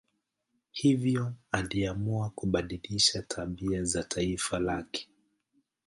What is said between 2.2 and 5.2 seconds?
kubadilisha tabia za taifa lake.